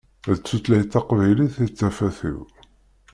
D 0.35 0.37
tutlayt 0.41 0.87
taqbaylit 0.93 1.55
i 1.65 1.67
d 1.69 1.73
tafat-iw. 1.79 2.39